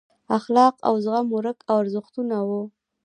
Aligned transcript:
اخلاق 0.37 0.75
او 0.87 0.93
زغم 1.05 1.27
ورک 1.35 1.59
ارزښتونه 1.77 2.37
وو. 2.47 2.61